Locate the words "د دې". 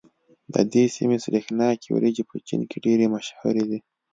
0.53-0.83